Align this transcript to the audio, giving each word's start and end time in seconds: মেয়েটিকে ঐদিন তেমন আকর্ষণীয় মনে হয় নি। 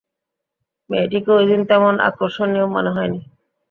মেয়েটিকে 0.89 1.29
ঐদিন 1.31 1.61
তেমন 1.69 1.93
আকর্ষণীয় 2.07 2.67
মনে 2.67 2.91
হয় 2.95 3.09
নি। 3.13 3.19